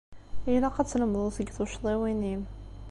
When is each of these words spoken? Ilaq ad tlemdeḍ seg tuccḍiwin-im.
Ilaq 0.53 0.75
ad 0.77 0.87
tlemdeḍ 0.87 1.27
seg 1.33 1.47
tuccḍiwin-im. 1.55 2.41